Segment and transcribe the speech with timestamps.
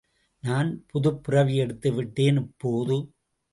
[0.43, 2.97] நான் புதுப்பிறவி எடுத்துவிட்டேன், இப்போது!...